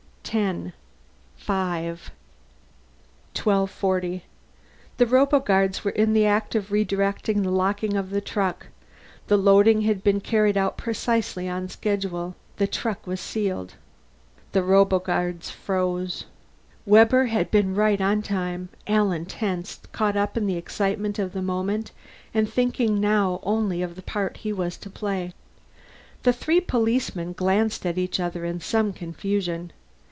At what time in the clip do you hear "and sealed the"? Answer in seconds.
13.25-14.63